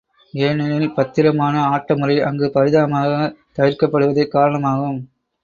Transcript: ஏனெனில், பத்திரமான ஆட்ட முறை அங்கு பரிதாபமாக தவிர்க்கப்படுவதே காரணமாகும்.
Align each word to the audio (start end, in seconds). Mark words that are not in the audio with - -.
ஏனெனில், 0.33 0.93
பத்திரமான 0.93 1.65
ஆட்ட 1.67 1.97
முறை 1.97 2.15
அங்கு 2.21 2.49
பரிதாபமாக 2.51 3.11
தவிர்க்கப்படுவதே 3.57 4.27
காரணமாகும். 4.27 4.99